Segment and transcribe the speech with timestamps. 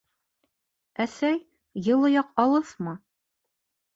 [1.05, 1.37] —Әсәй,
[1.87, 2.95] йылы яҡ алыҫмы?